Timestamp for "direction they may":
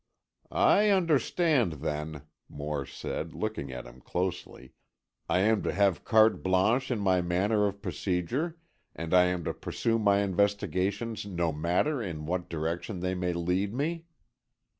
12.49-13.33